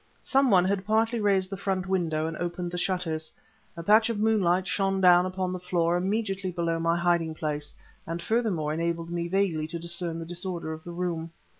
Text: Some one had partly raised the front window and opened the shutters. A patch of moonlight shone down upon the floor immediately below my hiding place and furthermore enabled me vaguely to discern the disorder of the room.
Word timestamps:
Some 0.23 0.49
one 0.49 0.65
had 0.65 0.83
partly 0.83 1.19
raised 1.19 1.51
the 1.51 1.57
front 1.57 1.85
window 1.85 2.25
and 2.25 2.35
opened 2.37 2.71
the 2.71 2.77
shutters. 2.79 3.31
A 3.77 3.83
patch 3.83 4.09
of 4.09 4.17
moonlight 4.17 4.65
shone 4.67 4.99
down 4.99 5.27
upon 5.27 5.53
the 5.53 5.59
floor 5.59 5.95
immediately 5.95 6.49
below 6.49 6.79
my 6.79 6.97
hiding 6.97 7.35
place 7.35 7.71
and 8.07 8.19
furthermore 8.19 8.73
enabled 8.73 9.11
me 9.11 9.27
vaguely 9.27 9.67
to 9.67 9.77
discern 9.77 10.17
the 10.17 10.25
disorder 10.25 10.73
of 10.73 10.83
the 10.83 10.91
room. 10.91 11.29